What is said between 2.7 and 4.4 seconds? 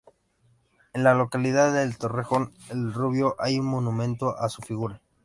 el Rubio hay un monumento